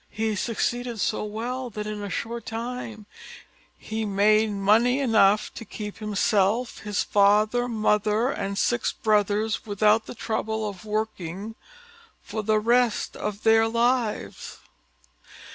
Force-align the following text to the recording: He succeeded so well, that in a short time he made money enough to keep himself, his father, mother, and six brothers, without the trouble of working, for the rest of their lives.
He 0.09 0.35
succeeded 0.35 0.99
so 0.99 1.23
well, 1.23 1.69
that 1.69 1.85
in 1.85 2.01
a 2.01 2.09
short 2.09 2.47
time 2.47 3.05
he 3.77 4.03
made 4.03 4.49
money 4.49 4.99
enough 4.99 5.53
to 5.53 5.63
keep 5.63 5.99
himself, 5.99 6.79
his 6.79 7.03
father, 7.03 7.67
mother, 7.67 8.31
and 8.31 8.57
six 8.57 8.91
brothers, 8.91 9.63
without 9.67 10.07
the 10.07 10.15
trouble 10.15 10.67
of 10.67 10.85
working, 10.85 11.53
for 12.23 12.41
the 12.41 12.59
rest 12.59 13.15
of 13.15 13.43
their 13.43 13.67
lives. 13.67 14.57